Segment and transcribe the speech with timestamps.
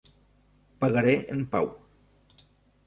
[0.83, 1.71] Pagaré en pau.